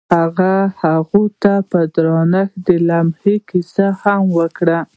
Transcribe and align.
هغه 0.15 0.53
هغې 0.81 1.23
ته 1.41 1.53
په 1.69 1.79
درناوي 1.95 2.55
د 2.67 2.69
لمحه 2.87 3.35
کیسه 3.49 3.85
هم 4.01 4.21
وکړه. 4.37 4.79